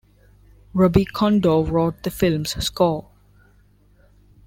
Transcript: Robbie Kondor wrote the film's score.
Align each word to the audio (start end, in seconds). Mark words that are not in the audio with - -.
Robbie 0.73 1.05
Kondor 1.05 1.69
wrote 1.69 2.01
the 2.01 2.09
film's 2.09 2.53
score. 2.65 3.07